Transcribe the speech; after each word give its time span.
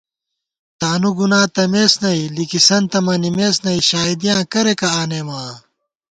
تانُو 0.79 1.11
گُنا 1.17 1.41
تمېس 1.55 1.93
نئ، 2.03 2.19
لِکِسنتہ 2.35 2.99
منِمېس 3.05 3.55
نئ، 3.65 3.79
شائیدیاں 3.89 4.41
کریَکہ 4.51 4.87
آنېمہ 5.01 5.35
آں 5.47 5.55